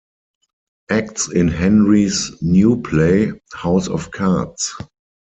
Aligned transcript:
Acts 0.89 1.27
in 1.31 1.47
Henry's 1.47 2.41
new 2.41 2.81
play, 2.81 3.33
"House 3.53 3.87
of 3.87 4.09
Cards". 4.09 4.75